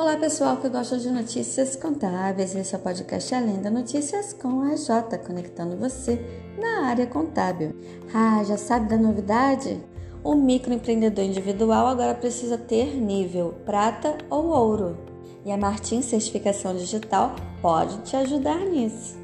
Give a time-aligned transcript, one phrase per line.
[0.00, 4.62] Olá pessoal que gosta de notícias contábeis, esse é o podcast Além da Notícias com
[4.62, 6.18] a J, conectando você
[6.58, 7.76] na área contábil.
[8.14, 9.78] Ah, já sabe da novidade?
[10.24, 14.96] O microempreendedor individual agora precisa ter nível prata ou ouro.
[15.44, 19.18] E a Martins Certificação Digital pode te ajudar nisso.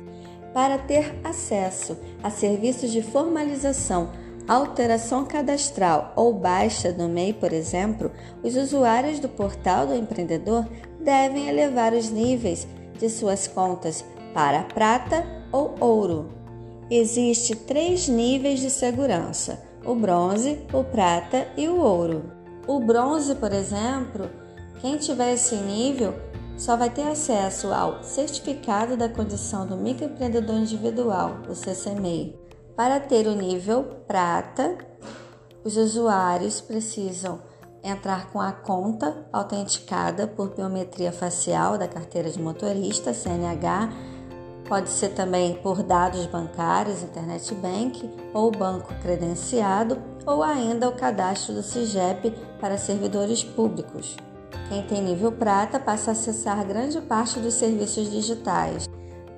[0.52, 4.10] Para ter acesso a serviços de formalização
[4.46, 8.10] alteração cadastral ou baixa do MEI, por exemplo,
[8.42, 10.66] os usuários do portal do empreendedor
[11.00, 12.66] devem elevar os níveis
[12.98, 16.28] de suas contas para prata ou ouro.
[16.90, 22.30] Existem três níveis de segurança: o bronze, o prata e o ouro.
[22.66, 24.28] O bronze, por exemplo,
[24.80, 26.14] quem tiver esse nível
[26.56, 32.45] só vai ter acesso ao Certificado da Condição do Microempreendedor Individual, o CCMEI.
[32.76, 34.76] Para ter o nível prata,
[35.64, 37.40] os usuários precisam
[37.82, 43.88] entrar com a conta autenticada por biometria facial da carteira de motorista, CNH,
[44.68, 49.96] pode ser também por dados bancários, internet bank ou banco credenciado,
[50.26, 52.30] ou ainda o cadastro do CIGEP
[52.60, 54.16] para servidores públicos.
[54.68, 58.86] Quem tem nível prata passa a acessar grande parte dos serviços digitais,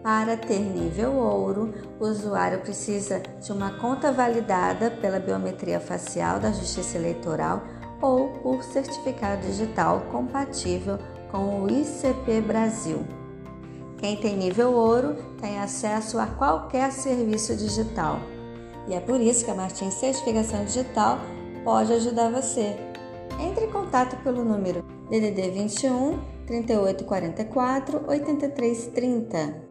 [0.02, 6.52] para ter nível ouro, o usuário precisa de uma conta validada pela biometria facial da
[6.52, 7.62] Justiça Eleitoral
[8.00, 10.98] ou por certificado digital compatível
[11.30, 13.04] com o ICP Brasil.
[13.98, 18.20] Quem tem nível ouro tem acesso a qualquer serviço digital.
[18.86, 21.18] E é por isso que a Martins Certificação Digital
[21.64, 22.76] pode ajudar você.
[23.40, 29.67] Entre em contato pelo número DDD 21 3844 8330